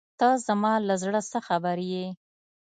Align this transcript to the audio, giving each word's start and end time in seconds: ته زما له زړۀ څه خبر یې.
ته 0.19 0.27
زما 0.47 0.73
له 0.87 0.95
زړۀ 1.03 1.21
څه 1.31 1.39
خبر 1.47 1.77
یې. 1.91 2.05